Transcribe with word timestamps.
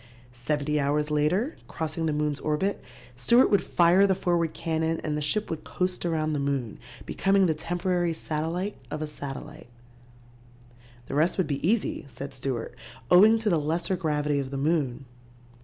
Seventy 0.33 0.79
hours 0.79 1.11
later, 1.11 1.57
crossing 1.67 2.07
the 2.07 2.11
moon's 2.11 2.39
orbit, 2.39 2.81
Stewart 3.15 3.51
would 3.51 3.61
fire 3.61 4.07
the 4.07 4.15
forward 4.15 4.51
cannon 4.51 4.99
and 5.03 5.15
the 5.15 5.21
ship 5.21 5.47
would 5.51 5.63
coast 5.63 6.07
around 6.07 6.33
the 6.33 6.39
moon, 6.39 6.79
becoming 7.05 7.45
the 7.45 7.53
temporary 7.53 8.11
satellite 8.11 8.75
of 8.89 9.03
a 9.03 9.05
satellite. 9.05 9.67
"The 11.05 11.13
rest 11.13 11.37
would 11.37 11.45
be 11.45 11.65
easy," 11.69 12.07
said 12.09 12.33
Stewart, 12.33 12.73
"owing 13.11 13.37
to 13.37 13.49
the 13.51 13.59
lesser 13.59 13.95
gravity 13.95 14.39
of 14.39 14.49
the 14.49 14.57
moon. 14.57 15.05